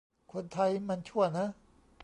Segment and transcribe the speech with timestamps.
[0.33, 1.49] คนไทยมันชั่วเนอะ